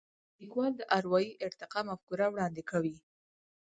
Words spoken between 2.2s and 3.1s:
وړاندې کوي.